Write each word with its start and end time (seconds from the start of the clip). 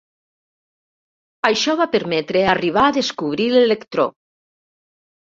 Això 1.49 1.75
va 1.81 1.85
permetre 1.95 2.41
arribar 2.53 2.85
a 2.85 2.95
descobrir 2.95 3.45
l'electró. 3.57 4.07